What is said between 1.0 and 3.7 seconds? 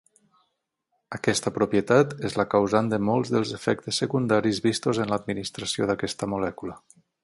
Aquesta propietat és la causant de molts dels